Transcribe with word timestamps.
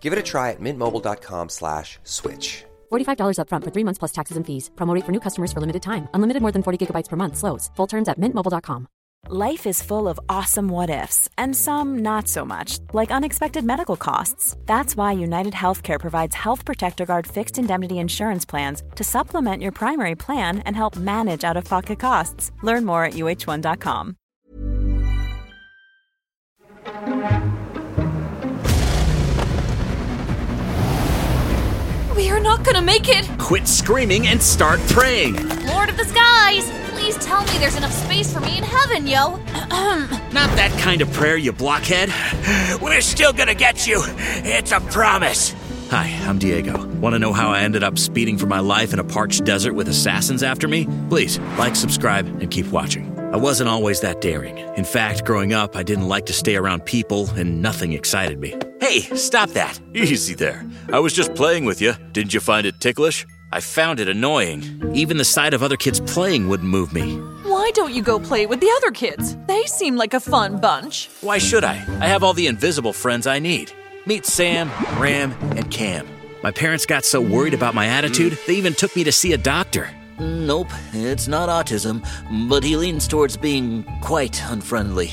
Give 0.00 0.14
it 0.14 0.18
a 0.18 0.22
try 0.22 0.52
at 0.52 0.60
mintmobile.com 0.60 1.50
slash 1.50 1.98
switch. 2.04 2.64
$45 2.90 3.36
upfront 3.40 3.64
for 3.64 3.72
three 3.74 3.84
months 3.84 3.98
plus 3.98 4.12
taxes 4.12 4.38
and 4.38 4.46
fees. 4.46 4.70
Promote 4.76 5.04
for 5.04 5.12
new 5.12 5.20
customers 5.20 5.52
for 5.52 5.60
limited 5.60 5.82
time. 5.82 6.08
Unlimited 6.14 6.40
more 6.40 6.52
than 6.52 6.62
40 6.62 6.78
gigabytes 6.86 7.08
per 7.10 7.16
month. 7.16 7.36
Slows. 7.36 7.70
Full 7.76 7.86
terms 7.86 8.08
at 8.08 8.18
mintmobile.com. 8.18 8.88
Life 9.30 9.66
is 9.66 9.82
full 9.82 10.08
of 10.08 10.18
awesome 10.30 10.68
what 10.68 10.88
ifs, 10.88 11.28
and 11.36 11.54
some 11.54 11.98
not 11.98 12.28
so 12.28 12.46
much, 12.46 12.78
like 12.94 13.10
unexpected 13.10 13.62
medical 13.62 13.96
costs. 13.96 14.56
That's 14.64 14.96
why 14.96 15.12
United 15.12 15.52
Healthcare 15.52 16.00
provides 16.00 16.34
Health 16.34 16.64
Protector 16.64 17.04
Guard 17.04 17.26
fixed 17.26 17.58
indemnity 17.58 17.98
insurance 17.98 18.46
plans 18.46 18.82
to 18.94 19.04
supplement 19.04 19.62
your 19.62 19.72
primary 19.72 20.14
plan 20.14 20.60
and 20.60 20.74
help 20.74 20.96
manage 20.96 21.44
out 21.44 21.58
of 21.58 21.64
pocket 21.64 21.98
costs. 21.98 22.52
Learn 22.62 22.86
more 22.86 23.04
at 23.04 23.14
uh1.com. 23.14 24.16
We 32.18 32.30
are 32.30 32.40
not 32.40 32.64
gonna 32.64 32.82
make 32.82 33.08
it! 33.08 33.30
Quit 33.38 33.68
screaming 33.68 34.26
and 34.26 34.42
start 34.42 34.80
praying. 34.88 35.34
Lord 35.66 35.88
of 35.88 35.96
the 35.96 36.04
skies! 36.04 36.68
Please 36.90 37.16
tell 37.18 37.44
me 37.44 37.58
there's 37.58 37.76
enough 37.76 37.92
space 37.92 38.32
for 38.32 38.40
me 38.40 38.58
in 38.58 38.64
heaven, 38.64 39.06
yo! 39.06 39.34
Um 39.70 40.10
not 40.32 40.50
that 40.56 40.76
kind 40.80 41.00
of 41.00 41.12
prayer, 41.12 41.36
you 41.36 41.52
blockhead. 41.52 42.12
We're 42.82 43.02
still 43.02 43.32
gonna 43.32 43.54
get 43.54 43.86
you. 43.86 44.02
It's 44.04 44.72
a 44.72 44.80
promise. 44.80 45.54
Hi, 45.90 46.08
I'm 46.24 46.40
Diego. 46.40 46.88
Want 46.94 47.14
to 47.14 47.20
know 47.20 47.32
how 47.32 47.50
I 47.52 47.60
ended 47.60 47.84
up 47.84 47.96
speeding 47.96 48.36
for 48.36 48.46
my 48.46 48.58
life 48.58 48.92
in 48.92 48.98
a 48.98 49.04
parched 49.04 49.44
desert 49.44 49.74
with 49.74 49.88
assassins 49.88 50.42
after 50.42 50.66
me? 50.66 50.88
Please 51.08 51.38
like, 51.56 51.76
subscribe, 51.76 52.26
and 52.40 52.50
keep 52.50 52.66
watching. 52.66 53.17
I 53.30 53.36
wasn't 53.36 53.68
always 53.68 54.00
that 54.00 54.22
daring. 54.22 54.56
In 54.76 54.84
fact, 54.84 55.24
growing 55.24 55.52
up, 55.52 55.76
I 55.76 55.82
didn't 55.82 56.08
like 56.08 56.24
to 56.26 56.32
stay 56.32 56.56
around 56.56 56.86
people, 56.86 57.28
and 57.36 57.60
nothing 57.60 57.92
excited 57.92 58.40
me. 58.40 58.56
Hey, 58.80 59.00
stop 59.16 59.50
that! 59.50 59.78
Easy 59.94 60.34
there. 60.34 60.64
I 60.90 60.98
was 61.00 61.12
just 61.12 61.34
playing 61.34 61.66
with 61.66 61.82
you. 61.82 61.92
Didn't 62.12 62.32
you 62.32 62.40
find 62.40 62.66
it 62.66 62.80
ticklish? 62.80 63.26
I 63.52 63.60
found 63.60 64.00
it 64.00 64.08
annoying. 64.08 64.92
Even 64.94 65.18
the 65.18 65.24
sight 65.24 65.52
of 65.52 65.62
other 65.62 65.76
kids 65.76 66.00
playing 66.00 66.48
wouldn't 66.48 66.70
move 66.70 66.94
me. 66.94 67.16
Why 67.44 67.70
don't 67.74 67.92
you 67.92 68.02
go 68.02 68.18
play 68.18 68.46
with 68.46 68.60
the 68.60 68.72
other 68.78 68.90
kids? 68.90 69.36
They 69.46 69.64
seem 69.66 69.96
like 69.96 70.14
a 70.14 70.20
fun 70.20 70.58
bunch. 70.58 71.10
Why 71.20 71.36
should 71.36 71.64
I? 71.64 71.74
I 72.00 72.06
have 72.06 72.22
all 72.22 72.32
the 72.32 72.46
invisible 72.46 72.94
friends 72.94 73.26
I 73.26 73.40
need. 73.40 73.72
Meet 74.06 74.24
Sam, 74.24 74.70
Ram, 74.98 75.32
and 75.54 75.70
Cam. 75.70 76.06
My 76.42 76.50
parents 76.50 76.86
got 76.86 77.04
so 77.04 77.20
worried 77.20 77.52
about 77.52 77.74
my 77.74 77.86
attitude, 77.86 78.32
mm. 78.32 78.46
they 78.46 78.54
even 78.54 78.72
took 78.72 78.96
me 78.96 79.04
to 79.04 79.12
see 79.12 79.34
a 79.34 79.38
doctor. 79.38 79.90
Nope, 80.20 80.68
it's 80.92 81.28
not 81.28 81.48
autism, 81.48 82.04
but 82.48 82.64
he 82.64 82.76
leans 82.76 83.06
towards 83.06 83.36
being 83.36 83.84
quite 84.00 84.42
unfriendly. 84.50 85.12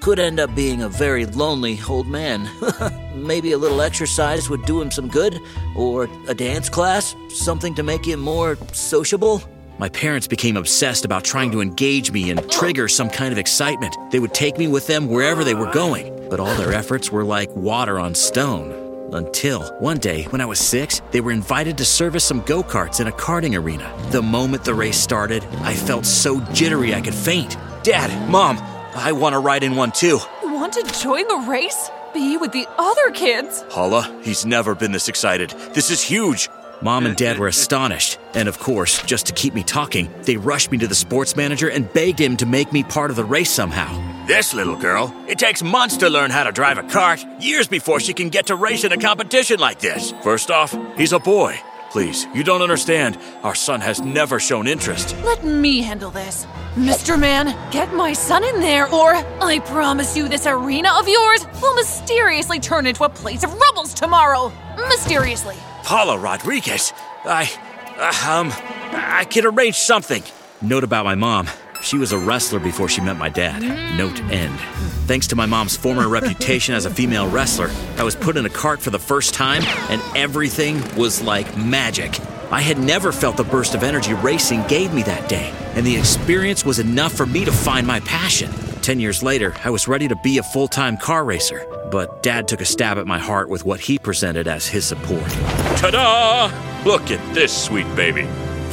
Could 0.00 0.18
end 0.18 0.40
up 0.40 0.54
being 0.54 0.82
a 0.82 0.88
very 0.88 1.26
lonely 1.26 1.78
old 1.86 2.06
man. 2.06 2.48
Maybe 3.14 3.52
a 3.52 3.58
little 3.58 3.82
exercise 3.82 4.48
would 4.48 4.64
do 4.64 4.80
him 4.80 4.90
some 4.90 5.08
good, 5.08 5.38
or 5.76 6.08
a 6.28 6.34
dance 6.34 6.70
class, 6.70 7.14
something 7.28 7.74
to 7.74 7.82
make 7.82 8.06
him 8.06 8.20
more 8.20 8.56
sociable. 8.72 9.42
My 9.78 9.90
parents 9.90 10.26
became 10.26 10.56
obsessed 10.56 11.04
about 11.04 11.24
trying 11.24 11.50
to 11.52 11.60
engage 11.60 12.10
me 12.10 12.30
and 12.30 12.50
trigger 12.50 12.88
some 12.88 13.10
kind 13.10 13.32
of 13.32 13.38
excitement. 13.38 13.96
They 14.10 14.18
would 14.18 14.34
take 14.34 14.56
me 14.56 14.66
with 14.66 14.86
them 14.86 15.08
wherever 15.08 15.44
they 15.44 15.54
were 15.54 15.70
going, 15.72 16.28
but 16.30 16.40
all 16.40 16.54
their 16.56 16.72
efforts 16.72 17.12
were 17.12 17.24
like 17.24 17.54
water 17.54 17.98
on 17.98 18.14
stone. 18.14 18.87
Until 19.12 19.62
one 19.78 19.96
day, 19.98 20.24
when 20.24 20.40
I 20.40 20.46
was 20.46 20.58
six, 20.58 21.00
they 21.12 21.20
were 21.20 21.32
invited 21.32 21.78
to 21.78 21.84
service 21.84 22.24
some 22.24 22.42
go 22.42 22.62
karts 22.62 23.00
in 23.00 23.06
a 23.06 23.12
karting 23.12 23.58
arena. 23.58 23.90
The 24.10 24.20
moment 24.20 24.64
the 24.64 24.74
race 24.74 24.98
started, 24.98 25.44
I 25.62 25.74
felt 25.74 26.04
so 26.04 26.40
jittery 26.52 26.94
I 26.94 27.00
could 27.00 27.14
faint. 27.14 27.56
Dad, 27.82 28.10
Mom, 28.28 28.58
I 28.94 29.12
want 29.12 29.32
to 29.32 29.38
ride 29.38 29.62
in 29.62 29.76
one 29.76 29.92
too. 29.92 30.18
You 30.42 30.52
want 30.52 30.74
to 30.74 30.82
join 31.00 31.26
the 31.26 31.46
race? 31.48 31.90
Be 32.12 32.36
with 32.36 32.52
the 32.52 32.66
other 32.78 33.10
kids? 33.12 33.64
Paula, 33.70 34.20
he's 34.22 34.44
never 34.44 34.74
been 34.74 34.92
this 34.92 35.08
excited. 35.08 35.50
This 35.72 35.90
is 35.90 36.02
huge. 36.02 36.50
Mom 36.80 37.06
and 37.06 37.16
Dad 37.16 37.38
were 37.38 37.48
astonished, 37.48 38.18
and 38.34 38.48
of 38.48 38.58
course, 38.60 39.02
just 39.02 39.26
to 39.26 39.32
keep 39.32 39.52
me 39.52 39.64
talking, 39.64 40.12
they 40.22 40.36
rushed 40.36 40.70
me 40.70 40.78
to 40.78 40.86
the 40.86 40.94
sports 40.94 41.34
manager 41.34 41.68
and 41.68 41.92
begged 41.92 42.20
him 42.20 42.36
to 42.36 42.46
make 42.46 42.72
me 42.72 42.84
part 42.84 43.10
of 43.10 43.16
the 43.16 43.24
race 43.24 43.50
somehow. 43.50 44.07
This 44.28 44.52
little 44.52 44.76
girl, 44.76 45.10
it 45.26 45.38
takes 45.38 45.62
months 45.62 45.96
to 45.96 46.10
learn 46.10 46.30
how 46.30 46.44
to 46.44 46.52
drive 46.52 46.76
a 46.76 46.82
kart, 46.82 47.24
years 47.42 47.66
before 47.66 47.98
she 47.98 48.12
can 48.12 48.28
get 48.28 48.48
to 48.48 48.56
race 48.56 48.84
in 48.84 48.92
a 48.92 48.98
competition 48.98 49.58
like 49.58 49.78
this. 49.78 50.12
First 50.22 50.50
off, 50.50 50.76
he's 50.98 51.14
a 51.14 51.18
boy. 51.18 51.58
Please, 51.90 52.26
you 52.34 52.44
don't 52.44 52.60
understand. 52.60 53.16
Our 53.42 53.54
son 53.54 53.80
has 53.80 54.02
never 54.02 54.38
shown 54.38 54.66
interest. 54.66 55.16
Let 55.24 55.44
me 55.44 55.80
handle 55.80 56.10
this. 56.10 56.46
Mr. 56.74 57.18
Man, 57.18 57.56
get 57.70 57.94
my 57.94 58.12
son 58.12 58.44
in 58.44 58.60
there, 58.60 58.86
or 58.92 59.14
I 59.40 59.60
promise 59.60 60.14
you 60.14 60.28
this 60.28 60.46
arena 60.46 60.90
of 60.98 61.08
yours 61.08 61.46
will 61.62 61.74
mysteriously 61.76 62.60
turn 62.60 62.86
into 62.86 63.04
a 63.04 63.08
place 63.08 63.44
of 63.44 63.54
rebels 63.54 63.94
tomorrow. 63.94 64.52
Mysteriously. 64.76 65.56
Paula 65.84 66.18
Rodriguez, 66.18 66.92
I, 67.24 67.50
uh, 67.96 68.30
um, 68.30 68.52
I 68.92 69.24
can 69.24 69.46
arrange 69.46 69.76
something. 69.76 70.22
Note 70.60 70.84
about 70.84 71.06
my 71.06 71.14
mom. 71.14 71.48
She 71.82 71.96
was 71.96 72.12
a 72.12 72.18
wrestler 72.18 72.58
before 72.58 72.88
she 72.88 73.00
met 73.00 73.16
my 73.16 73.28
dad. 73.28 73.62
Note 73.96 74.20
end. 74.30 74.58
Thanks 75.06 75.26
to 75.28 75.36
my 75.36 75.46
mom's 75.46 75.76
former 75.76 76.08
reputation 76.18 76.74
as 76.74 76.86
a 76.86 76.90
female 76.90 77.28
wrestler, 77.28 77.70
I 77.96 78.02
was 78.02 78.14
put 78.14 78.36
in 78.36 78.46
a 78.46 78.50
kart 78.50 78.80
for 78.80 78.90
the 78.90 78.98
first 78.98 79.34
time, 79.34 79.62
and 79.90 80.02
everything 80.16 80.82
was 80.96 81.22
like 81.22 81.56
magic. 81.56 82.18
I 82.50 82.60
had 82.60 82.78
never 82.78 83.12
felt 83.12 83.36
the 83.36 83.44
burst 83.44 83.74
of 83.74 83.82
energy 83.82 84.14
racing 84.14 84.66
gave 84.68 84.92
me 84.92 85.02
that 85.04 85.28
day, 85.28 85.52
and 85.74 85.86
the 85.86 85.96
experience 85.96 86.64
was 86.64 86.78
enough 86.78 87.12
for 87.12 87.26
me 87.26 87.44
to 87.44 87.52
find 87.52 87.86
my 87.86 88.00
passion. 88.00 88.50
Ten 88.80 88.98
years 89.00 89.22
later, 89.22 89.54
I 89.64 89.70
was 89.70 89.86
ready 89.86 90.08
to 90.08 90.16
be 90.16 90.38
a 90.38 90.42
full 90.42 90.68
time 90.68 90.96
car 90.96 91.24
racer, 91.24 91.66
but 91.90 92.22
Dad 92.22 92.48
took 92.48 92.60
a 92.60 92.64
stab 92.64 92.98
at 92.98 93.06
my 93.06 93.18
heart 93.18 93.48
with 93.48 93.64
what 93.64 93.80
he 93.80 93.98
presented 93.98 94.48
as 94.48 94.66
his 94.66 94.86
support. 94.86 95.28
Ta 95.76 95.90
da! 95.90 96.84
Look 96.90 97.10
at 97.10 97.34
this 97.34 97.52
sweet 97.52 97.86
baby. 97.94 98.22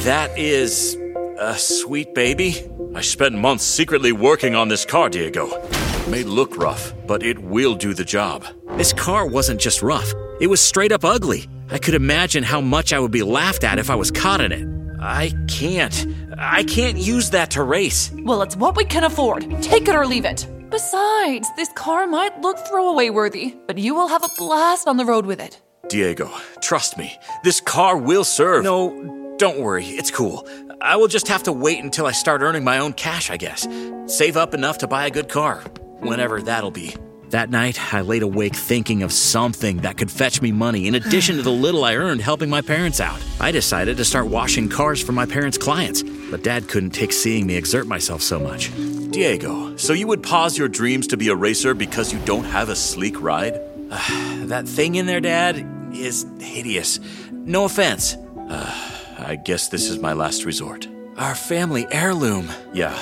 That 0.04 0.36
is. 0.38 0.96
A 1.38 1.56
sweet 1.58 2.14
baby? 2.14 2.56
I 2.94 3.00
spent 3.00 3.34
months 3.34 3.64
secretly 3.64 4.12
working 4.12 4.54
on 4.54 4.68
this 4.68 4.84
car, 4.84 5.08
Diego. 5.08 5.48
It 5.52 6.08
may 6.08 6.22
look 6.22 6.56
rough, 6.56 6.94
but 7.06 7.22
it 7.22 7.38
will 7.38 7.74
do 7.74 7.94
the 7.94 8.04
job. 8.04 8.44
This 8.76 8.92
car 8.92 9.26
wasn't 9.26 9.60
just 9.60 9.82
rough, 9.82 10.12
it 10.40 10.46
was 10.46 10.60
straight 10.60 10.92
up 10.92 11.04
ugly. 11.04 11.46
I 11.70 11.78
could 11.78 11.94
imagine 11.94 12.44
how 12.44 12.60
much 12.60 12.92
I 12.92 13.00
would 13.00 13.10
be 13.10 13.22
laughed 13.22 13.64
at 13.64 13.78
if 13.78 13.90
I 13.90 13.96
was 13.96 14.10
caught 14.10 14.40
in 14.40 14.52
it. 14.52 14.66
I 15.00 15.32
can't. 15.48 16.06
I 16.38 16.62
can't 16.64 16.96
use 16.96 17.30
that 17.30 17.50
to 17.52 17.62
race. 17.62 18.10
Well, 18.14 18.42
it's 18.42 18.56
what 18.56 18.76
we 18.76 18.84
can 18.84 19.04
afford. 19.04 19.42
Take 19.62 19.88
it 19.88 19.94
or 19.94 20.06
leave 20.06 20.24
it. 20.24 20.46
Besides, 20.70 21.48
this 21.56 21.70
car 21.74 22.06
might 22.06 22.40
look 22.40 22.58
throwaway 22.58 23.10
worthy, 23.10 23.54
but 23.66 23.78
you 23.78 23.94
will 23.94 24.08
have 24.08 24.24
a 24.24 24.30
blast 24.36 24.88
on 24.88 24.96
the 24.96 25.04
road 25.04 25.26
with 25.26 25.40
it. 25.40 25.60
Diego, 25.88 26.30
trust 26.60 26.98
me, 26.98 27.16
this 27.44 27.60
car 27.60 27.96
will 27.96 28.24
serve. 28.24 28.64
No, 28.64 29.34
don't 29.38 29.60
worry, 29.60 29.84
it's 29.84 30.10
cool. 30.10 30.46
I 30.80 30.96
will 30.96 31.08
just 31.08 31.28
have 31.28 31.44
to 31.44 31.52
wait 31.52 31.82
until 31.82 32.06
I 32.06 32.12
start 32.12 32.42
earning 32.42 32.62
my 32.62 32.78
own 32.78 32.92
cash, 32.92 33.30
I 33.30 33.36
guess. 33.36 33.66
Save 34.06 34.36
up 34.36 34.52
enough 34.54 34.78
to 34.78 34.86
buy 34.86 35.06
a 35.06 35.10
good 35.10 35.28
car, 35.28 35.60
whenever 36.00 36.42
that'll 36.42 36.70
be. 36.70 36.94
That 37.30 37.50
night, 37.50 37.92
I 37.92 38.02
laid 38.02 38.22
awake 38.22 38.54
thinking 38.54 39.02
of 39.02 39.12
something 39.12 39.78
that 39.78 39.96
could 39.96 40.10
fetch 40.10 40.40
me 40.40 40.52
money 40.52 40.86
in 40.86 40.94
addition 40.94 41.36
to 41.36 41.42
the 41.42 41.50
little 41.66 41.84
I 41.84 41.96
earned 41.96 42.20
helping 42.20 42.50
my 42.50 42.60
parents 42.60 43.00
out. 43.00 43.20
I 43.40 43.50
decided 43.50 43.96
to 43.96 44.04
start 44.04 44.26
washing 44.26 44.68
cars 44.68 45.02
for 45.02 45.12
my 45.12 45.26
parents' 45.26 45.58
clients, 45.58 46.02
but 46.30 46.44
Dad 46.44 46.68
couldn't 46.68 46.90
take 46.90 47.12
seeing 47.12 47.46
me 47.46 47.56
exert 47.56 47.86
myself 47.86 48.22
so 48.22 48.38
much. 48.38 48.70
Diego, 49.10 49.76
so 49.76 49.92
you 49.92 50.06
would 50.06 50.22
pause 50.22 50.58
your 50.58 50.68
dreams 50.68 51.06
to 51.08 51.16
be 51.16 51.28
a 51.28 51.34
racer 51.34 51.74
because 51.74 52.12
you 52.12 52.18
don't 52.20 52.44
have 52.44 52.68
a 52.68 52.76
sleek 52.76 53.20
ride? 53.20 53.60
That 54.46 54.68
thing 54.68 54.94
in 54.94 55.06
there, 55.06 55.20
Dad, 55.20 55.66
is 55.92 56.24
hideous. 56.38 57.00
No 57.32 57.64
offense. 57.64 58.16
Uh, 58.48 58.95
I 59.18 59.36
guess 59.36 59.68
this 59.68 59.88
is 59.88 59.98
my 59.98 60.12
last 60.12 60.44
resort. 60.44 60.86
Our 61.16 61.34
family 61.34 61.86
heirloom. 61.90 62.50
Yeah. 62.72 62.98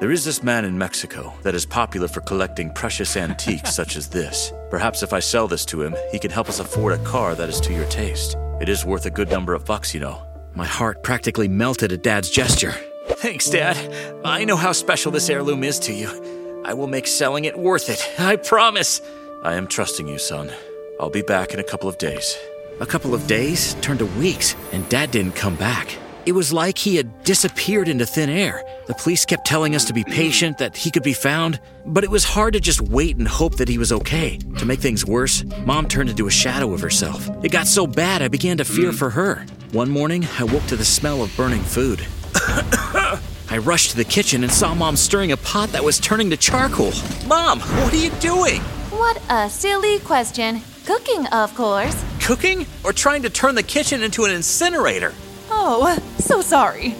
There 0.00 0.10
is 0.10 0.24
this 0.24 0.42
man 0.42 0.64
in 0.64 0.76
Mexico 0.76 1.32
that 1.42 1.54
is 1.54 1.64
popular 1.64 2.08
for 2.08 2.20
collecting 2.22 2.72
precious 2.72 3.16
antiques 3.16 3.72
such 3.74 3.96
as 3.96 4.08
this. 4.08 4.52
Perhaps 4.70 5.02
if 5.02 5.12
I 5.12 5.20
sell 5.20 5.46
this 5.46 5.64
to 5.66 5.82
him, 5.82 5.94
he 6.10 6.18
can 6.18 6.30
help 6.30 6.48
us 6.48 6.58
afford 6.58 6.92
a 6.94 7.04
car 7.04 7.34
that 7.36 7.48
is 7.48 7.60
to 7.60 7.72
your 7.72 7.86
taste. 7.86 8.36
It 8.60 8.68
is 8.68 8.84
worth 8.84 9.06
a 9.06 9.10
good 9.10 9.30
number 9.30 9.54
of 9.54 9.64
bucks, 9.64 9.94
you 9.94 10.00
know. 10.00 10.20
My 10.54 10.66
heart 10.66 11.02
practically 11.02 11.48
melted 11.48 11.92
at 11.92 12.02
Dad's 12.02 12.30
gesture. 12.30 12.74
Thanks, 13.06 13.48
Dad. 13.48 13.76
I 14.24 14.44
know 14.44 14.56
how 14.56 14.72
special 14.72 15.12
this 15.12 15.30
heirloom 15.30 15.62
is 15.62 15.78
to 15.80 15.92
you. 15.92 16.62
I 16.64 16.74
will 16.74 16.88
make 16.88 17.06
selling 17.06 17.44
it 17.44 17.58
worth 17.58 17.88
it. 17.88 18.20
I 18.20 18.36
promise. 18.36 19.00
I 19.44 19.54
am 19.54 19.66
trusting 19.66 20.08
you, 20.08 20.18
son. 20.18 20.50
I'll 21.00 21.10
be 21.10 21.22
back 21.22 21.52
in 21.52 21.60
a 21.60 21.64
couple 21.64 21.88
of 21.88 21.98
days. 21.98 22.36
A 22.82 22.86
couple 22.86 23.14
of 23.14 23.28
days 23.28 23.74
turned 23.74 24.00
to 24.00 24.06
weeks, 24.06 24.56
and 24.72 24.88
Dad 24.88 25.12
didn't 25.12 25.36
come 25.36 25.54
back. 25.54 25.96
It 26.26 26.32
was 26.32 26.52
like 26.52 26.76
he 26.76 26.96
had 26.96 27.22
disappeared 27.22 27.88
into 27.88 28.04
thin 28.04 28.28
air. 28.28 28.64
The 28.88 28.94
police 28.94 29.24
kept 29.24 29.46
telling 29.46 29.76
us 29.76 29.84
to 29.84 29.92
be 29.92 30.02
patient, 30.02 30.58
that 30.58 30.76
he 30.76 30.90
could 30.90 31.04
be 31.04 31.12
found, 31.12 31.60
but 31.86 32.02
it 32.02 32.10
was 32.10 32.24
hard 32.24 32.54
to 32.54 32.60
just 32.60 32.80
wait 32.80 33.16
and 33.16 33.28
hope 33.28 33.54
that 33.58 33.68
he 33.68 33.78
was 33.78 33.92
okay. 33.92 34.36
To 34.58 34.66
make 34.66 34.80
things 34.80 35.06
worse, 35.06 35.44
Mom 35.64 35.86
turned 35.86 36.10
into 36.10 36.26
a 36.26 36.30
shadow 36.32 36.72
of 36.74 36.80
herself. 36.80 37.30
It 37.44 37.52
got 37.52 37.68
so 37.68 37.86
bad 37.86 38.20
I 38.20 38.26
began 38.26 38.56
to 38.56 38.64
fear 38.64 38.90
mm. 38.90 38.98
for 38.98 39.10
her. 39.10 39.46
One 39.70 39.88
morning, 39.88 40.26
I 40.40 40.42
woke 40.42 40.66
to 40.66 40.74
the 40.74 40.84
smell 40.84 41.22
of 41.22 41.32
burning 41.36 41.62
food. 41.62 42.04
I 42.34 43.60
rushed 43.62 43.90
to 43.90 43.96
the 43.96 44.04
kitchen 44.04 44.42
and 44.42 44.52
saw 44.52 44.74
Mom 44.74 44.96
stirring 44.96 45.30
a 45.30 45.36
pot 45.36 45.68
that 45.68 45.84
was 45.84 46.00
turning 46.00 46.30
to 46.30 46.36
charcoal. 46.36 46.90
Mom, 47.28 47.60
what 47.60 47.92
are 47.92 47.96
you 47.96 48.10
doing? 48.18 48.60
What 48.90 49.22
a 49.30 49.48
silly 49.48 50.00
question. 50.00 50.62
Cooking, 50.84 51.28
of 51.28 51.54
course. 51.54 51.94
Cooking? 52.22 52.66
Or 52.84 52.92
trying 52.92 53.22
to 53.22 53.30
turn 53.30 53.56
the 53.56 53.62
kitchen 53.62 54.02
into 54.02 54.24
an 54.24 54.30
incinerator? 54.30 55.12
Oh, 55.50 55.98
so 56.18 56.40
sorry. 56.40 56.94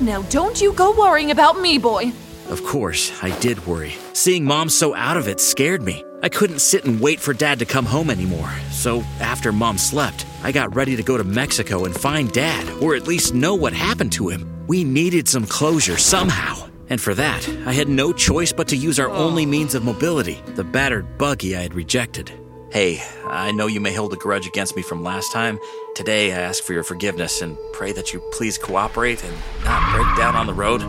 now 0.00 0.22
don't 0.28 0.60
you 0.60 0.72
go 0.74 0.92
worrying 0.96 1.30
about 1.30 1.58
me, 1.58 1.78
boy. 1.78 2.12
Of 2.50 2.62
course, 2.62 3.12
I 3.24 3.36
did 3.40 3.66
worry. 3.66 3.94
Seeing 4.12 4.44
Mom 4.44 4.68
so 4.68 4.94
out 4.94 5.16
of 5.16 5.26
it 5.26 5.40
scared 5.40 5.82
me. 5.82 6.04
I 6.22 6.28
couldn't 6.28 6.60
sit 6.60 6.84
and 6.84 7.00
wait 7.00 7.18
for 7.18 7.32
Dad 7.32 7.58
to 7.58 7.64
come 7.64 7.86
home 7.86 8.10
anymore. 8.10 8.50
So, 8.70 9.00
after 9.20 9.52
Mom 9.52 9.78
slept, 9.78 10.26
I 10.42 10.52
got 10.52 10.74
ready 10.74 10.96
to 10.96 11.02
go 11.02 11.16
to 11.16 11.24
Mexico 11.24 11.84
and 11.84 11.94
find 11.94 12.30
Dad, 12.30 12.68
or 12.82 12.94
at 12.94 13.08
least 13.08 13.34
know 13.34 13.54
what 13.54 13.72
happened 13.72 14.12
to 14.12 14.28
him. 14.28 14.66
We 14.66 14.84
needed 14.84 15.28
some 15.28 15.46
closure 15.46 15.96
somehow. 15.96 16.68
And 16.88 17.00
for 17.00 17.14
that, 17.14 17.48
I 17.66 17.72
had 17.72 17.88
no 17.88 18.12
choice 18.12 18.52
but 18.52 18.68
to 18.68 18.76
use 18.76 19.00
our 19.00 19.10
only 19.10 19.44
means 19.44 19.74
of 19.74 19.84
mobility 19.84 20.40
the 20.54 20.64
battered 20.64 21.18
buggy 21.18 21.56
I 21.56 21.62
had 21.62 21.74
rejected. 21.74 22.32
Hey, 22.70 23.02
I 23.24 23.52
know 23.52 23.68
you 23.68 23.80
may 23.80 23.92
hold 23.92 24.12
a 24.12 24.16
grudge 24.16 24.46
against 24.46 24.76
me 24.76 24.82
from 24.82 25.02
last 25.02 25.32
time. 25.32 25.58
Today, 25.94 26.32
I 26.32 26.40
ask 26.40 26.62
for 26.64 26.72
your 26.72 26.82
forgiveness 26.82 27.40
and 27.40 27.56
pray 27.72 27.92
that 27.92 28.12
you 28.12 28.20
please 28.32 28.58
cooperate 28.58 29.22
and 29.24 29.34
not 29.64 29.94
break 29.94 30.16
down 30.16 30.34
on 30.34 30.46
the 30.46 30.52
road. 30.54 30.82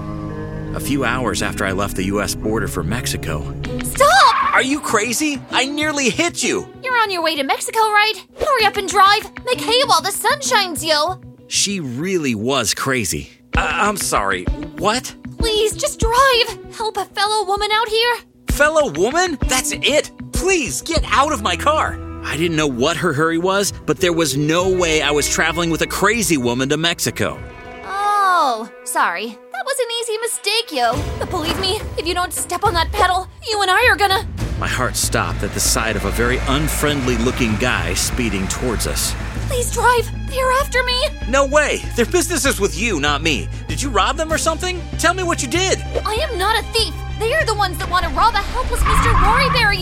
A 0.75 0.79
few 0.79 1.05
hours 1.05 1.41
after 1.41 1.65
I 1.65 1.71
left 1.71 1.95
the 1.95 2.05
US 2.05 2.35
border 2.35 2.67
for 2.67 2.83
Mexico. 2.83 3.41
Stop! 3.83 4.53
Are 4.53 4.61
you 4.63 4.79
crazy? 4.79 5.39
I 5.51 5.65
nearly 5.65 6.09
hit 6.09 6.43
you! 6.43 6.67
You're 6.83 6.97
on 6.97 7.11
your 7.11 7.21
way 7.23 7.35
to 7.35 7.43
Mexico, 7.43 7.79
right? 7.79 8.13
Hurry 8.39 8.65
up 8.65 8.77
and 8.77 8.89
drive. 8.89 9.31
Make 9.45 9.61
hay 9.61 9.81
while 9.85 10.01
the 10.01 10.11
sun 10.11 10.41
shines, 10.41 10.83
yo. 10.83 11.21
She 11.47 11.79
really 11.79 12.33
was 12.35 12.73
crazy. 12.73 13.29
I- 13.55 13.87
I'm 13.87 13.97
sorry. 13.97 14.43
What? 14.77 15.15
Please, 15.37 15.73
just 15.75 15.99
drive. 15.99 16.73
Help 16.75 16.97
a 16.97 17.05
fellow 17.05 17.45
woman 17.45 17.69
out 17.71 17.87
here. 17.87 18.15
Fellow 18.49 18.91
woman? 18.91 19.37
That's 19.47 19.71
it! 19.71 20.06
Please 20.47 20.81
get 20.81 21.03
out 21.11 21.33
of 21.33 21.41
my 21.41 21.57
car! 21.57 21.99
I 22.23 22.37
didn't 22.37 22.55
know 22.55 22.67
what 22.67 22.95
her 22.95 23.11
hurry 23.11 23.37
was, 23.37 23.73
but 23.85 23.97
there 23.97 24.13
was 24.13 24.37
no 24.37 24.73
way 24.73 25.01
I 25.01 25.11
was 25.11 25.29
traveling 25.29 25.69
with 25.69 25.81
a 25.81 25.87
crazy 25.87 26.37
woman 26.37 26.69
to 26.69 26.77
Mexico. 26.77 27.37
Oh, 27.83 28.71
sorry. 28.85 29.27
That 29.27 29.65
was 29.65 29.77
an 29.77 29.91
easy 29.99 30.17
mistake, 30.19 30.71
yo. 30.71 30.93
But 31.19 31.29
believe 31.31 31.59
me, 31.59 31.81
if 31.97 32.07
you 32.07 32.13
don't 32.13 32.31
step 32.31 32.63
on 32.63 32.73
that 32.75 32.89
pedal, 32.93 33.27
you 33.45 33.61
and 33.61 33.69
I 33.69 33.89
are 33.89 33.97
gonna. 33.97 34.25
My 34.57 34.69
heart 34.69 34.95
stopped 34.95 35.43
at 35.43 35.51
the 35.51 35.59
sight 35.59 35.97
of 35.97 36.05
a 36.05 36.11
very 36.11 36.37
unfriendly 36.47 37.17
looking 37.17 37.57
guy 37.57 37.93
speeding 37.93 38.47
towards 38.47 38.87
us. 38.87 39.13
Please 39.49 39.69
drive. 39.73 40.09
They're 40.29 40.53
after 40.61 40.81
me. 40.83 40.97
No 41.27 41.45
way! 41.45 41.81
Their 41.97 42.05
business 42.05 42.45
is 42.45 42.57
with 42.57 42.79
you, 42.79 43.01
not 43.01 43.21
me. 43.21 43.49
Did 43.67 43.81
you 43.81 43.89
rob 43.89 44.15
them 44.15 44.31
or 44.31 44.37
something? 44.37 44.79
Tell 44.97 45.13
me 45.13 45.23
what 45.23 45.41
you 45.41 45.49
did! 45.49 45.81
I 46.05 46.13
am 46.13 46.37
not 46.37 46.57
a 46.57 46.65
thief. 46.71 46.93
They 47.19 47.33
are 47.33 47.43
the 47.43 47.55
ones 47.55 47.77
that 47.79 47.89
want 47.89 48.05
to 48.05 48.11
rob 48.11 48.33
a 48.33 48.37
helpless 48.37 48.79
Mr. 48.79 49.11
Roryberry. 49.11 49.81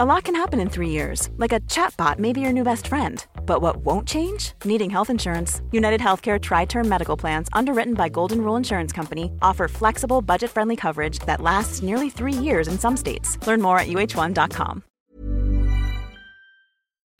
A 0.00 0.06
lot 0.06 0.24
can 0.24 0.34
happen 0.34 0.58
in 0.58 0.70
three 0.70 0.88
years, 0.88 1.28
like 1.36 1.52
a 1.52 1.60
chatbot 1.60 2.18
may 2.18 2.32
be 2.32 2.40
your 2.40 2.52
new 2.52 2.64
best 2.64 2.86
friend. 2.86 3.26
But 3.44 3.60
what 3.60 3.84
won't 3.84 4.08
change? 4.08 4.52
Needing 4.64 4.88
health 4.88 5.10
insurance. 5.10 5.60
United 5.70 6.00
Healthcare 6.00 6.40
Tri 6.40 6.64
Term 6.64 6.88
Medical 6.88 7.14
Plans, 7.14 7.48
underwritten 7.52 7.92
by 7.92 8.08
Golden 8.08 8.40
Rule 8.42 8.56
Insurance 8.56 8.90
Company, 8.90 9.30
offer 9.42 9.68
flexible, 9.68 10.22
budget 10.22 10.50
friendly 10.50 10.76
coverage 10.76 11.18
that 11.26 11.42
lasts 11.42 11.82
nearly 11.82 12.08
three 12.08 12.32
years 12.32 12.68
in 12.68 12.78
some 12.78 12.96
states. 12.96 13.36
Learn 13.46 13.60
more 13.60 13.78
at 13.78 13.86
uh1.com. 13.86 14.82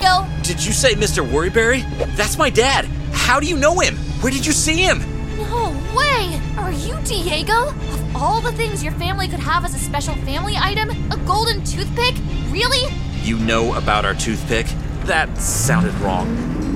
Yo, 0.01 0.27
Did 0.43 0.65
you 0.65 0.73
say 0.73 0.95
Mr. 0.95 1.29
Worryberry? 1.29 1.83
That's 2.17 2.39
my 2.39 2.49
dad. 2.49 2.87
How 3.13 3.39
do 3.39 3.47
you 3.47 3.59
know 3.59 3.79
him? 3.81 3.97
Where 4.23 4.33
did 4.33 4.47
you 4.47 4.53
see 4.53 4.77
him? 4.77 5.01
no 5.37 5.69
way. 5.95 6.41
Are 6.57 6.73
you 6.73 6.97
Diego? 7.05 7.75
All 8.15 8.41
the 8.41 8.53
things 8.53 8.83
your 8.83 8.93
family 8.93 9.27
could 9.27 9.41
have 9.41 9.65
as 9.65 9.75
a 9.75 9.79
special 9.79 10.15
family 10.17 10.55
item, 10.57 10.91
a 11.11 11.17
golden 11.27 11.65
toothpick? 11.65 12.15
Really? 12.51 12.93
You 13.23 13.39
know 13.39 13.75
about 13.75 14.05
our 14.05 14.15
toothpick? 14.15 14.67
That 15.05 15.37
sounded 15.39 15.95
wrong. 15.95 16.27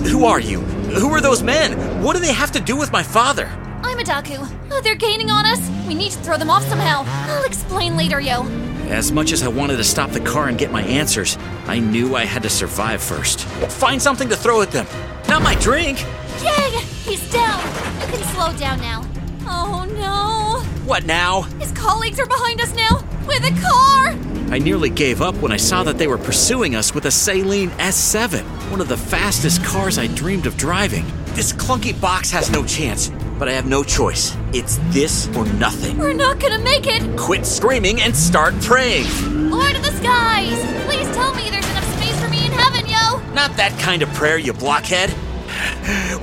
Who 0.05 0.25
are 0.25 0.40
you? 0.40 0.61
Who 0.61 1.11
are 1.11 1.21
those 1.21 1.43
men? 1.43 2.02
What 2.02 2.14
do 2.14 2.21
they 2.21 2.33
have 2.33 2.52
to 2.52 2.61
do 2.61 2.76
with 2.76 2.90
my 2.90 3.02
father? 3.02 3.47
I'm 3.83 3.99
Adaku. 3.99 4.49
Oh, 4.71 4.81
they're 4.81 4.95
gaining 4.95 5.31
on 5.31 5.45
us. 5.45 5.61
We 5.87 5.95
need 5.95 6.12
to 6.12 6.19
throw 6.21 6.38
them 6.38 6.50
off 6.50 6.64
somehow. 6.64 7.05
I'll 7.07 7.45
explain 7.45 7.97
later, 7.97 8.19
yo. 8.19 8.43
As 8.88 9.12
much 9.12 9.33
as 9.33 9.43
I 9.43 9.49
wanted 9.49 9.76
to 9.76 9.85
stop 9.85 10.11
the 10.11 10.21
car 10.21 10.49
and 10.49 10.57
get 10.57 10.73
my 10.73 10.83
answers, 10.83 11.37
I 11.66 11.81
knew 11.81 12.16
I 12.16 12.25
had 12.25 12.43
to 12.45 12.50
survive 12.50 13.02
first. 13.02 13.43
Find 13.43 14.00
something 14.00 14.28
to 14.28 14.37
throw 14.37 14.62
at 14.62 14.71
them. 14.71 14.87
Not 15.28 15.43
my 15.43 15.55
drink. 15.57 16.05
Yay! 16.43 16.81
He's 17.05 17.31
down. 17.31 17.61
You 18.00 18.19
can 18.19 18.25
slow 18.35 18.57
down 18.57 18.81
now. 18.81 19.05
Oh 19.47 19.85
no. 19.99 20.46
What 20.87 21.05
now? 21.05 21.43
His 21.59 21.73
colleagues 21.73 22.21
are 22.21 22.26
behind 22.26 22.61
us 22.61 22.73
now 22.76 23.05
with 23.26 23.43
a 23.43 23.50
car. 23.61 24.14
I 24.55 24.61
nearly 24.61 24.88
gave 24.88 25.21
up 25.21 25.35
when 25.35 25.50
I 25.50 25.57
saw 25.57 25.83
that 25.83 25.99
they 25.99 26.07
were 26.07 26.16
pursuing 26.16 26.76
us 26.76 26.95
with 26.95 27.07
a 27.07 27.11
Saleen 27.11 27.71
S7, 27.71 28.45
one 28.71 28.81
of 28.81 28.87
the 28.87 28.97
fastest 28.97 29.64
cars 29.64 29.99
I 29.99 30.07
dreamed 30.07 30.47
of 30.47 30.57
driving. 30.57 31.05
This 31.35 31.52
clunky 31.52 32.00
box 32.00 32.31
has 32.31 32.52
no 32.52 32.64
chance, 32.64 33.11
but 33.37 33.49
I 33.49 33.52
have 33.55 33.66
no 33.66 33.83
choice. 33.83 34.37
It's 34.52 34.78
this 34.90 35.26
or 35.37 35.45
nothing. 35.55 35.99
We're 35.99 36.12
not 36.12 36.38
gonna 36.38 36.61
make 36.61 36.87
it. 36.87 37.19
Quit 37.19 37.45
screaming 37.45 38.00
and 38.00 38.14
start 38.14 38.55
praying. 38.61 39.07
Lord 39.50 39.75
of 39.75 39.83
the 39.83 39.90
skies, 39.90 40.64
please 40.87 41.12
tell 41.16 41.35
me 41.35 41.50
there's 41.50 41.69
enough 41.71 42.00
space 42.00 42.23
for 42.23 42.31
me 42.31 42.47
in 42.47 42.52
heaven, 42.52 42.87
yo. 42.87 43.19
Not 43.35 43.57
that 43.57 43.76
kind 43.81 44.02
of 44.02 44.14
prayer, 44.14 44.38
you 44.38 44.52
blockhead. 44.52 45.12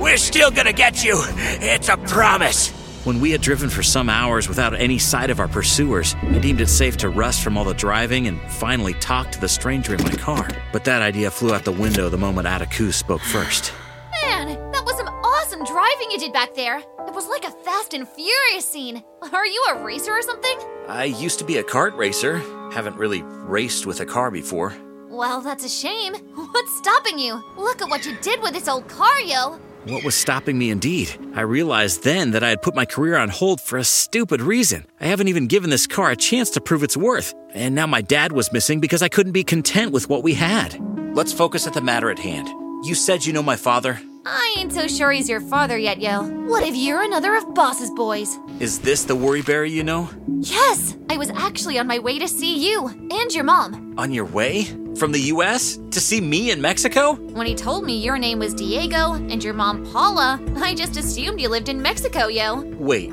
We're 0.00 0.16
still 0.16 0.50
gonna 0.50 0.72
get 0.72 1.04
you. 1.04 1.22
It's 1.36 1.90
a 1.90 1.98
promise. 1.98 2.72
When 3.04 3.20
we 3.20 3.32
had 3.32 3.42
driven 3.42 3.68
for 3.68 3.82
some 3.82 4.08
hours 4.08 4.48
without 4.48 4.72
any 4.72 4.98
sight 4.98 5.28
of 5.28 5.38
our 5.38 5.46
pursuers, 5.46 6.16
I 6.22 6.38
deemed 6.38 6.62
it 6.62 6.68
safe 6.68 6.96
to 6.98 7.10
rest 7.10 7.42
from 7.42 7.58
all 7.58 7.64
the 7.64 7.74
driving 7.74 8.28
and 8.28 8.40
finally 8.52 8.94
talk 8.94 9.30
to 9.32 9.40
the 9.42 9.48
stranger 9.48 9.94
in 9.94 10.02
my 10.02 10.12
car. 10.12 10.48
But 10.72 10.84
that 10.84 11.02
idea 11.02 11.30
flew 11.30 11.52
out 11.52 11.64
the 11.64 11.72
window 11.72 12.08
the 12.08 12.16
moment 12.16 12.48
Adaku 12.48 12.94
spoke 12.94 13.20
first. 13.20 13.74
Man, 14.22 14.48
that 14.72 14.82
was 14.86 14.96
some 14.96 15.08
awesome 15.08 15.62
driving 15.64 16.12
you 16.12 16.18
did 16.18 16.32
back 16.32 16.54
there. 16.54 16.78
It 16.78 17.12
was 17.12 17.28
like 17.28 17.44
a 17.44 17.50
Fast 17.50 17.92
and 17.92 18.08
Furious 18.08 18.66
scene. 18.66 19.04
Are 19.34 19.46
you 19.46 19.62
a 19.68 19.84
racer 19.84 20.12
or 20.12 20.22
something? 20.22 20.58
I 20.88 21.04
used 21.04 21.38
to 21.40 21.44
be 21.44 21.58
a 21.58 21.62
kart 21.62 21.94
racer. 21.98 22.38
Haven't 22.72 22.96
really 22.96 23.20
raced 23.22 23.84
with 23.84 24.00
a 24.00 24.06
car 24.06 24.30
before. 24.30 24.72
Well, 25.10 25.42
that's 25.42 25.66
a 25.66 25.68
shame. 25.68 26.14
What's 26.34 26.78
stopping 26.78 27.18
you? 27.18 27.44
Look 27.58 27.82
at 27.82 27.90
what 27.90 28.06
you 28.06 28.16
did 28.22 28.40
with 28.40 28.54
this 28.54 28.66
old 28.66 28.88
car, 28.88 29.20
yo. 29.20 29.60
What 29.86 30.02
was 30.02 30.14
stopping 30.14 30.56
me 30.56 30.70
indeed? 30.70 31.14
I 31.34 31.42
realized 31.42 32.04
then 32.04 32.30
that 32.30 32.42
I 32.42 32.48
had 32.48 32.62
put 32.62 32.74
my 32.74 32.86
career 32.86 33.18
on 33.18 33.28
hold 33.28 33.60
for 33.60 33.76
a 33.76 33.84
stupid 33.84 34.40
reason. 34.40 34.86
I 34.98 35.08
haven't 35.08 35.28
even 35.28 35.46
given 35.46 35.68
this 35.68 35.86
car 35.86 36.10
a 36.10 36.16
chance 36.16 36.48
to 36.50 36.62
prove 36.62 36.82
its 36.82 36.96
worth. 36.96 37.34
And 37.52 37.74
now 37.74 37.86
my 37.86 38.00
dad 38.00 38.32
was 38.32 38.50
missing 38.50 38.80
because 38.80 39.02
I 39.02 39.10
couldn't 39.10 39.32
be 39.32 39.44
content 39.44 39.92
with 39.92 40.08
what 40.08 40.22
we 40.22 40.32
had. 40.32 40.80
Let's 41.14 41.34
focus 41.34 41.66
at 41.66 41.74
the 41.74 41.82
matter 41.82 42.10
at 42.10 42.18
hand. 42.18 42.48
You 42.86 42.94
said 42.94 43.26
you 43.26 43.34
know 43.34 43.42
my 43.42 43.56
father. 43.56 44.00
I 44.24 44.54
ain't 44.56 44.72
so 44.72 44.88
sure 44.88 45.12
he's 45.12 45.28
your 45.28 45.42
father 45.42 45.76
yet, 45.76 46.00
yo. 46.00 46.22
What 46.48 46.66
if 46.66 46.74
you're 46.74 47.02
another 47.02 47.34
of 47.34 47.54
Boss's 47.54 47.90
boys? 47.90 48.38
Is 48.60 48.78
this 48.78 49.04
the 49.04 49.14
Worryberry 49.14 49.70
you 49.70 49.84
know? 49.84 50.08
Yes! 50.40 50.96
I 51.10 51.18
was 51.18 51.28
actually 51.28 51.78
on 51.78 51.86
my 51.86 51.98
way 51.98 52.18
to 52.18 52.26
see 52.26 52.56
you 52.56 52.86
and 52.88 53.34
your 53.34 53.44
mom. 53.44 53.94
On 53.98 54.10
your 54.14 54.24
way? 54.24 54.66
From 54.96 55.10
the 55.10 55.20
US? 55.32 55.78
To 55.90 56.00
see 56.00 56.20
me 56.20 56.52
in 56.52 56.60
Mexico? 56.60 57.14
When 57.14 57.46
he 57.46 57.54
told 57.56 57.84
me 57.84 57.98
your 57.98 58.16
name 58.16 58.38
was 58.38 58.54
Diego 58.54 59.14
and 59.14 59.42
your 59.42 59.52
mom 59.52 59.84
Paula, 59.86 60.40
I 60.56 60.74
just 60.74 60.96
assumed 60.96 61.40
you 61.40 61.48
lived 61.48 61.68
in 61.68 61.82
Mexico, 61.82 62.28
yo. 62.28 62.60
Wait, 62.78 63.12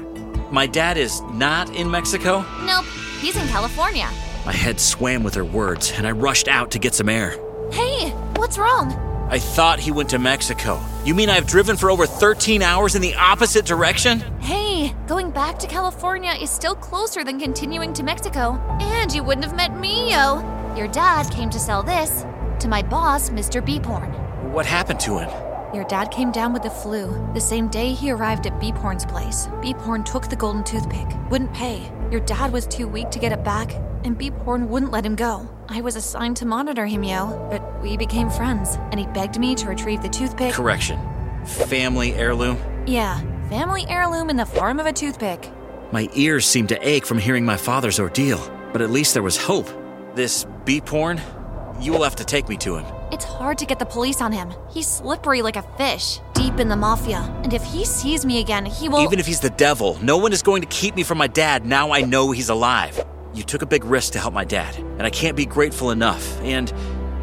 my 0.52 0.68
dad 0.68 0.98
is 0.98 1.22
not 1.34 1.74
in 1.76 1.90
Mexico? 1.90 2.46
Nope, 2.66 2.86
he's 3.20 3.36
in 3.36 3.48
California. 3.48 4.08
My 4.46 4.52
head 4.52 4.80
swam 4.80 5.24
with 5.24 5.34
her 5.34 5.44
words, 5.46 5.92
and 5.96 6.06
I 6.06 6.12
rushed 6.12 6.48
out 6.48 6.70
to 6.72 6.80
get 6.80 6.94
some 6.94 7.10
air. 7.10 7.32
Hey, 7.72 8.12
what's 8.36 8.60
wrong? 8.60 8.92
I 9.32 9.40
thought 9.40 9.80
he 9.80 9.92
went 9.92 10.10
to 10.10 10.20
Mexico. 10.20 10.80
You 11.04 11.16
mean 11.16 11.30
I've 11.30 11.48
driven 11.48 11.78
for 11.78 11.90
over 11.90 12.06
13 12.06 12.62
hours 12.62 12.96
in 12.96 13.02
the 13.02 13.16
opposite 13.16 13.66
direction? 13.66 14.20
Hey, 14.40 14.94
going 15.08 15.32
back 15.32 15.58
to 15.60 15.68
California 15.68 16.32
is 16.40 16.52
still 16.52 16.76
closer 16.76 17.24
than 17.24 17.40
continuing 17.40 17.94
to 17.94 18.04
Mexico. 18.04 18.60
And 18.82 19.12
you 19.12 19.24
wouldn't 19.24 19.46
have 19.46 19.56
met 19.56 19.80
me, 19.80 20.12
yo. 20.12 20.61
Your 20.75 20.88
dad 20.88 21.30
came 21.30 21.50
to 21.50 21.60
sell 21.60 21.84
this 21.84 22.25
to 22.60 22.70
my 22.70 22.82
boss, 22.82 23.30
Mr. 23.30 23.62
Beeporn. 23.62 24.10
What 24.51 24.66
happened 24.66 25.01
to 25.01 25.18
him? 25.18 25.30
Your 25.75 25.84
dad 25.84 26.12
came 26.12 26.32
down 26.32 26.54
with 26.54 26.63
the 26.63 26.70
flu. 26.70 27.30
The 27.34 27.42
same 27.42 27.68
day 27.68 27.92
he 27.92 28.10
arrived 28.12 28.48
at 28.48 28.60
Beeporn's 28.60 29.06
place, 29.06 29.48
Beeporn 29.62 30.06
took 30.06 30.30
the 30.30 30.36
golden 30.38 30.63
toothpick, 30.63 31.08
wouldn't 31.30 31.54
pay. 31.54 31.92
Your 32.10 32.22
dad 32.22 32.54
was 32.54 32.68
too 32.68 32.88
weak 32.88 33.10
to 33.12 33.20
get 33.20 33.34
it 33.34 33.44
back, 33.44 33.74
and 34.06 34.18
Beeporn 34.18 34.68
wouldn't 34.68 34.94
let 34.94 35.06
him 35.06 35.16
go. 35.16 35.50
I 35.68 35.82
was 35.82 35.98
assigned 35.98 36.38
to 36.38 36.46
monitor 36.46 36.86
him, 36.86 37.04
yo, 37.04 37.28
but 37.51 37.82
we 37.82 37.98
became 37.98 38.30
friends, 38.30 38.78
and 38.92 39.00
he 39.00 39.08
begged 39.08 39.40
me 39.40 39.56
to 39.56 39.68
retrieve 39.68 40.01
the 40.01 40.10
toothpick. 40.10 40.54
Correction. 40.54 41.00
Family 41.46 42.13
heirloom? 42.13 42.58
Yeah, 42.88 43.20
family 43.50 43.86
heirloom 43.90 44.30
in 44.30 44.38
the 44.38 44.46
form 44.46 44.80
of 44.80 44.86
a 44.86 44.94
toothpick. 44.94 45.51
My 45.92 46.10
ears 46.13 46.46
seemed 46.46 46.70
to 46.70 46.88
ache 46.88 47.06
from 47.06 47.18
hearing 47.18 47.46
my 47.46 47.58
father's 47.58 48.00
ordeal, 48.00 48.40
but 48.72 48.82
at 48.82 48.90
least 48.90 49.13
there 49.13 49.24
was 49.24 49.36
hope. 49.36 49.68
This 50.13 50.44
Beeporn? 50.65 51.22
You 51.82 51.94
will 51.94 52.03
have 52.03 52.18
to 52.18 52.25
take 52.25 52.50
me 52.50 52.58
to 52.58 52.75
him. 52.75 52.86
It's 53.13 53.24
hard 53.24 53.58
to 53.60 53.65
get 53.65 53.80
the 53.80 53.86
police 53.86 54.20
on 54.20 54.34
him. 54.34 54.51
He's 54.70 54.86
slippery 54.86 55.41
like 55.41 55.56
a 55.56 55.63
fish, 55.77 56.20
deep 56.34 56.60
in 56.60 56.68
the 56.68 56.75
mafia. 56.75 57.20
And 57.44 57.53
if 57.53 57.63
he 57.63 57.86
sees 57.86 58.25
me 58.25 58.41
again, 58.41 58.65
he 58.65 58.89
will. 58.89 59.00
Even 59.01 59.20
if 59.20 59.25
he's 59.25 59.39
the 59.39 59.50
devil, 59.51 59.98
no 60.01 60.18
one 60.18 60.34
is 60.34 60.41
going 60.41 60.62
to 60.63 60.68
keep 60.68 60.96
me 60.96 61.03
from 61.03 61.18
my 61.18 61.27
dad 61.27 61.65
now 61.65 61.91
I 61.91 62.01
know 62.01 62.32
he's 62.32 62.50
alive. 62.50 63.01
You 63.34 63.44
took 63.44 63.62
a 63.62 63.65
big 63.65 63.86
risk 63.86 64.12
to 64.13 64.20
help 64.20 64.34
my 64.34 64.44
dad, 64.44 64.75
and 64.75 65.03
I 65.03 65.10
can't 65.10 65.38
be 65.38 65.46
grateful 65.46 65.91
enough, 65.91 66.39
and 66.41 66.72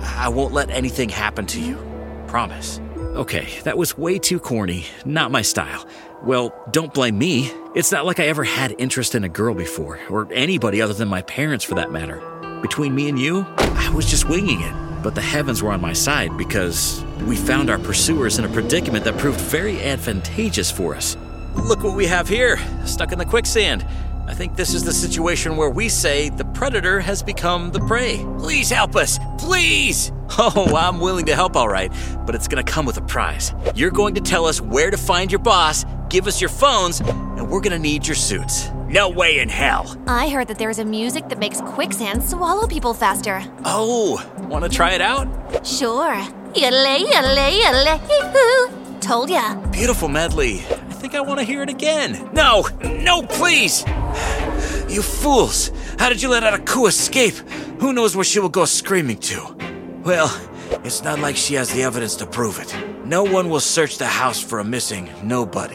I 0.00 0.30
won't 0.30 0.54
let 0.54 0.70
anything 0.70 1.10
happen 1.10 1.44
to 1.46 1.60
you. 1.60 1.76
Promise. 2.26 2.80
Okay, 2.96 3.60
that 3.64 3.76
was 3.76 3.98
way 3.98 4.18
too 4.18 4.40
corny. 4.40 4.86
Not 5.04 5.30
my 5.30 5.42
style. 5.42 5.86
Well, 6.22 6.54
don't 6.70 6.94
blame 6.94 7.18
me. 7.18 7.52
It's 7.74 7.92
not 7.92 8.06
like 8.06 8.18
I 8.18 8.24
ever 8.28 8.44
had 8.44 8.74
interest 8.78 9.14
in 9.14 9.24
a 9.24 9.28
girl 9.28 9.54
before, 9.54 10.00
or 10.08 10.26
anybody 10.32 10.80
other 10.80 10.94
than 10.94 11.08
my 11.08 11.20
parents 11.22 11.64
for 11.66 11.74
that 11.74 11.92
matter. 11.92 12.22
Between 12.62 12.94
me 12.94 13.08
and 13.08 13.18
you, 13.18 13.46
I 13.58 13.90
was 13.94 14.06
just 14.06 14.28
winging 14.28 14.60
it. 14.60 14.72
But 15.02 15.14
the 15.14 15.20
heavens 15.20 15.62
were 15.62 15.70
on 15.70 15.80
my 15.80 15.92
side 15.92 16.36
because 16.36 17.04
we 17.24 17.36
found 17.36 17.70
our 17.70 17.78
pursuers 17.78 18.38
in 18.38 18.44
a 18.44 18.48
predicament 18.48 19.04
that 19.04 19.16
proved 19.16 19.40
very 19.40 19.80
advantageous 19.80 20.70
for 20.70 20.96
us. 20.96 21.16
Look 21.54 21.84
what 21.84 21.96
we 21.96 22.06
have 22.06 22.28
here, 22.28 22.58
stuck 22.84 23.12
in 23.12 23.18
the 23.18 23.24
quicksand. 23.24 23.86
I 24.26 24.34
think 24.34 24.56
this 24.56 24.74
is 24.74 24.82
the 24.82 24.92
situation 24.92 25.56
where 25.56 25.70
we 25.70 25.88
say 25.88 26.28
the 26.30 26.44
predator 26.46 27.00
has 27.00 27.22
become 27.22 27.70
the 27.70 27.80
prey. 27.80 28.18
Please 28.38 28.70
help 28.70 28.96
us, 28.96 29.18
please! 29.38 30.12
Oh, 30.40 30.76
I'm 30.76 31.00
willing 31.00 31.24
to 31.26 31.34
help, 31.34 31.56
all 31.56 31.70
right, 31.70 31.90
but 32.26 32.34
it's 32.34 32.46
gonna 32.48 32.62
come 32.62 32.84
with 32.84 32.98
a 32.98 33.00
prize. 33.00 33.54
You're 33.74 33.90
going 33.90 34.14
to 34.14 34.20
tell 34.20 34.44
us 34.44 34.60
where 34.60 34.90
to 34.90 34.96
find 34.98 35.32
your 35.32 35.38
boss, 35.38 35.86
give 36.10 36.26
us 36.26 36.38
your 36.38 36.50
phones, 36.50 37.00
and 37.00 37.48
we're 37.48 37.62
gonna 37.62 37.78
need 37.78 38.06
your 38.06 38.14
suits. 38.14 38.68
No 38.88 39.10
way 39.10 39.40
in 39.40 39.50
hell. 39.50 39.96
I 40.06 40.30
heard 40.30 40.48
that 40.48 40.58
there's 40.58 40.78
a 40.78 40.84
music 40.84 41.28
that 41.28 41.38
makes 41.38 41.60
quicksand 41.60 42.22
swallow 42.22 42.66
people 42.66 42.94
faster. 42.94 43.44
Oh, 43.66 44.18
wanna 44.48 44.70
try 44.70 44.92
it 44.92 45.02
out? 45.02 45.28
Sure. 45.66 46.16
Yale, 46.54 46.96
yale, 46.96 47.98
hee-hoo. 47.98 48.70
Told 49.00 49.28
ya. 49.28 49.56
Beautiful 49.70 50.08
medley. 50.08 50.60
I 50.60 50.94
think 51.00 51.14
I 51.14 51.20
wanna 51.20 51.42
hear 51.44 51.62
it 51.62 51.68
again. 51.68 52.30
No, 52.32 52.66
no, 52.82 53.22
please! 53.22 53.84
You 54.88 55.02
fools! 55.02 55.70
How 55.98 56.08
did 56.08 56.22
you 56.22 56.30
let 56.30 56.42
Adaku 56.42 56.88
escape? 56.88 57.34
Who 57.80 57.92
knows 57.92 58.16
where 58.16 58.24
she 58.24 58.40
will 58.40 58.48
go 58.48 58.64
screaming 58.64 59.18
to? 59.18 59.54
Well, 60.02 60.30
it's 60.82 61.04
not 61.04 61.18
like 61.18 61.36
she 61.36 61.54
has 61.54 61.70
the 61.74 61.82
evidence 61.82 62.16
to 62.16 62.26
prove 62.26 62.58
it. 62.58 62.74
No 63.04 63.22
one 63.22 63.50
will 63.50 63.60
search 63.60 63.98
the 63.98 64.06
house 64.06 64.42
for 64.42 64.60
a 64.60 64.64
missing 64.64 65.10
nobody. 65.22 65.74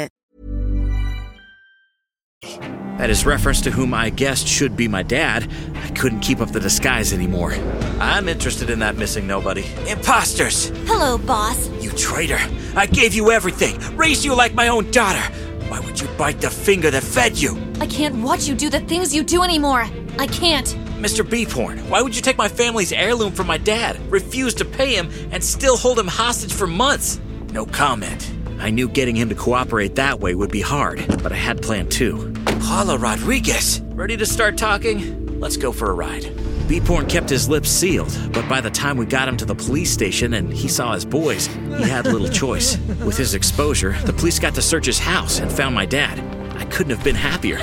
That 2.97 3.09
is 3.09 3.25
reference 3.25 3.61
to 3.61 3.71
whom 3.71 3.93
I 3.93 4.09
guessed 4.09 4.47
should 4.47 4.77
be 4.77 4.87
my 4.87 5.03
dad. 5.03 5.51
I 5.75 5.89
couldn't 5.89 6.19
keep 6.19 6.39
up 6.39 6.51
the 6.51 6.59
disguise 6.59 7.13
anymore. 7.13 7.53
I'm 7.99 8.29
interested 8.29 8.69
in 8.69 8.79
that 8.79 8.95
missing 8.95 9.25
nobody. 9.25 9.65
Imposters! 9.87 10.69
Hello, 10.85 11.17
boss. 11.17 11.69
You 11.81 11.91
traitor! 11.91 12.39
I 12.75 12.85
gave 12.85 13.13
you 13.13 13.31
everything, 13.31 13.79
raised 13.97 14.23
you 14.23 14.35
like 14.35 14.53
my 14.53 14.67
own 14.67 14.91
daughter. 14.91 15.21
Why 15.67 15.79
would 15.79 15.99
you 15.99 16.07
bite 16.17 16.41
the 16.41 16.49
finger 16.49 16.91
that 16.91 17.03
fed 17.03 17.37
you? 17.37 17.57
I 17.79 17.87
can't 17.87 18.15
watch 18.21 18.47
you 18.47 18.55
do 18.55 18.69
the 18.69 18.81
things 18.81 19.15
you 19.15 19.23
do 19.23 19.41
anymore. 19.41 19.87
I 20.19 20.27
can't. 20.27 20.67
Mr. 21.01 21.25
Beeporn, 21.25 21.89
why 21.89 22.01
would 22.01 22.15
you 22.15 22.21
take 22.21 22.37
my 22.37 22.47
family's 22.47 22.91
heirloom 22.91 23.31
from 23.31 23.47
my 23.47 23.57
dad, 23.57 23.99
refuse 24.11 24.53
to 24.55 24.65
pay 24.65 24.95
him, 24.95 25.09
and 25.31 25.43
still 25.43 25.75
hold 25.77 25.97
him 25.97 26.07
hostage 26.07 26.53
for 26.53 26.67
months? 26.67 27.19
No 27.51 27.65
comment. 27.65 28.31
I 28.61 28.69
knew 28.69 28.87
getting 28.87 29.15
him 29.15 29.27
to 29.29 29.35
cooperate 29.35 29.95
that 29.95 30.19
way 30.19 30.35
would 30.35 30.51
be 30.51 30.61
hard, 30.61 31.03
but 31.23 31.31
I 31.31 31.35
had 31.35 31.63
planned 31.63 31.91
two. 31.91 32.31
Paula 32.61 32.95
Rodriguez, 32.95 33.81
ready 33.95 34.15
to 34.17 34.25
start 34.25 34.55
talking? 34.55 35.39
Let's 35.39 35.57
go 35.57 35.71
for 35.71 35.89
a 35.89 35.93
ride. 35.95 36.25
Beeporn 36.67 37.09
kept 37.09 37.27
his 37.27 37.49
lips 37.49 37.69
sealed, 37.71 38.15
but 38.31 38.47
by 38.47 38.61
the 38.61 38.69
time 38.69 38.97
we 38.97 39.07
got 39.07 39.27
him 39.27 39.35
to 39.37 39.45
the 39.45 39.55
police 39.55 39.89
station 39.89 40.35
and 40.35 40.53
he 40.53 40.67
saw 40.67 40.93
his 40.93 41.05
boys, 41.05 41.47
he 41.47 41.89
had 41.89 42.05
little 42.05 42.29
choice. 42.43 42.77
With 43.03 43.17
his 43.17 43.33
exposure, 43.33 43.93
the 44.05 44.13
police 44.13 44.37
got 44.37 44.53
to 44.53 44.61
search 44.61 44.85
his 44.85 44.99
house 44.99 45.39
and 45.39 45.51
found 45.51 45.73
my 45.73 45.87
dad. 45.87 46.19
I 46.55 46.65
couldn't 46.65 46.95
have 46.95 47.03
been 47.03 47.15
happier. 47.15 47.57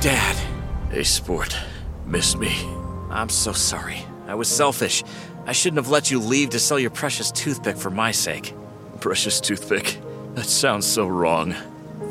Dad. 0.00 0.36
Hey, 0.90 1.04
sport. 1.04 1.56
Miss 2.06 2.36
me. 2.36 2.52
I'm 3.08 3.28
so 3.28 3.52
sorry. 3.52 4.04
I 4.26 4.34
was 4.34 4.48
selfish. 4.48 5.04
I 5.46 5.52
shouldn't 5.52 5.78
have 5.78 5.90
let 5.90 6.10
you 6.10 6.18
leave 6.18 6.50
to 6.50 6.58
sell 6.58 6.78
your 6.80 6.90
precious 6.90 7.30
toothpick 7.30 7.76
for 7.76 7.90
my 7.90 8.10
sake. 8.10 8.52
Precious 8.98 9.40
toothpick? 9.40 10.00
That 10.34 10.46
sounds 10.46 10.86
so 10.86 11.06
wrong. 11.06 11.54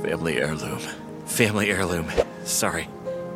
Family 0.03 0.38
heirloom. 0.38 0.79
Family 1.25 1.71
heirloom. 1.71 2.07
Sorry. 2.43 2.89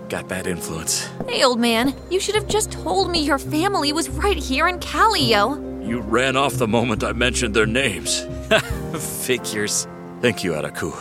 Got 0.09 0.27
bad 0.27 0.45
influence. 0.45 1.09
Hey, 1.27 1.43
old 1.43 1.59
man, 1.59 1.95
you 2.09 2.19
should 2.19 2.35
have 2.35 2.47
just 2.47 2.71
told 2.71 3.09
me 3.09 3.23
your 3.23 3.39
family 3.39 3.93
was 3.93 4.09
right 4.09 4.37
here 4.37 4.67
in 4.67 4.79
Cali, 4.79 5.23
yo. 5.23 5.55
You 5.81 6.01
ran 6.01 6.35
off 6.35 6.55
the 6.55 6.67
moment 6.67 7.03
I 7.03 7.13
mentioned 7.13 7.53
their 7.55 7.65
names. 7.65 8.25
Figures. 9.25 9.87
Thank 10.21 10.43
you, 10.43 10.51
Adaku. 10.51 10.93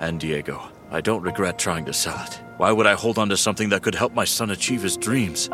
And 0.00 0.20
Diego. 0.20 0.62
I 0.90 1.00
don't 1.00 1.22
regret 1.22 1.58
trying 1.58 1.86
to 1.86 1.92
sell 1.92 2.22
it. 2.26 2.40
Why 2.58 2.70
would 2.70 2.86
I 2.86 2.94
hold 2.94 3.18
on 3.18 3.30
to 3.30 3.36
something 3.36 3.70
that 3.70 3.82
could 3.82 3.94
help 3.94 4.12
my 4.12 4.24
son 4.24 4.50
achieve 4.50 4.82
his 4.82 4.96
dreams? 4.98 5.48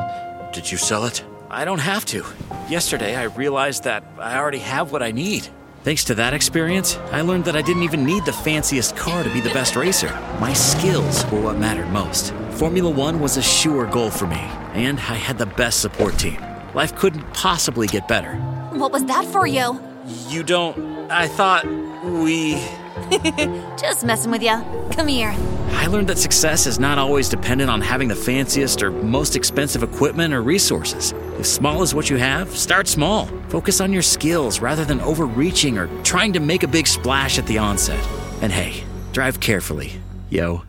Did 0.53 0.71
you 0.71 0.77
sell 0.79 1.05
it? 1.05 1.25
I 1.49 1.65
don't 1.65 1.79
have 1.79 2.05
to. 2.07 2.25
Yesterday, 2.69 3.15
I 3.15 3.25
realized 3.25 3.85
that 3.85 4.05
I 4.19 4.37
already 4.37 4.59
have 4.59 4.91
what 4.91 5.03
I 5.03 5.13
need. 5.13 5.49
Thanks 5.89 6.05
to 6.05 6.15
that 6.17 6.35
experience, 6.35 6.97
I 7.13 7.23
learned 7.23 7.47
that 7.47 7.57
I 7.57 7.63
didn't 7.63 7.83
even 7.83 8.05
need 8.05 8.27
the 8.27 8.33
fanciest 8.35 8.95
car 8.95 9.25
to 9.25 9.33
be 9.33 9.41
the 9.41 9.49
best 9.55 9.75
racer. 9.75 10.11
My 10.39 10.53
skills 10.53 11.25
were 11.33 11.41
what 11.41 11.57
mattered 11.57 11.89
most. 11.89 12.35
Formula 12.51 12.91
One 12.91 13.21
was 13.21 13.39
a 13.39 13.43
sure 13.43 13.87
goal 13.87 14.11
for 14.11 14.27
me, 14.27 14.37
and 14.75 14.99
I 14.99 15.15
had 15.15 15.39
the 15.39 15.47
best 15.47 15.81
support 15.81 16.19
team. 16.19 16.45
Life 16.75 16.95
couldn't 16.95 17.25
possibly 17.33 17.87
get 17.87 18.07
better. 18.07 18.35
What 18.75 18.93
was 18.93 19.07
that 19.07 19.25
for 19.25 19.47
you? 19.47 19.81
You 20.29 20.43
don't. 20.43 21.11
I 21.11 21.27
thought 21.27 21.65
we. 22.05 22.63
Just 23.81 24.05
messing 24.05 24.31
with 24.31 24.43
ya. 24.43 24.63
Come 24.91 25.09
here. 25.09 25.35
I 25.71 25.87
learned 25.87 26.09
that 26.09 26.19
success 26.19 26.67
is 26.67 26.79
not 26.79 26.99
always 26.99 27.29
dependent 27.29 27.71
on 27.71 27.81
having 27.81 28.09
the 28.09 28.15
fanciest 28.15 28.83
or 28.83 28.91
most 28.91 29.37
expensive 29.37 29.83
equipment 29.83 30.35
or 30.35 30.43
resources. 30.43 31.13
If 31.39 31.47
small 31.47 31.83
is 31.83 31.95
what 31.95 32.11
you 32.11 32.17
have, 32.17 32.55
start 32.57 32.87
small. 32.87 33.27
Focus 33.49 33.81
on 33.81 33.93
your 33.93 34.03
skills 34.03 34.61
rather 34.61 34.85
than 34.85 35.01
overreaching 35.01 35.79
or 35.79 35.89
trying 36.03 36.33
to 36.35 36.41
make 36.41 36.63
a 36.63 36.69
big 36.69 36.87
splash 36.87 37.39
at 37.39 37.47
the 37.47 37.59
onset. 37.59 38.05
And 38.43 38.53
hey, 38.53 38.85
drive 39.13 39.41
carefully, 39.41 40.01
yo. 40.31 40.68